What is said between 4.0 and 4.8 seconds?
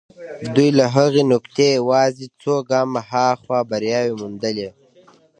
موندلې.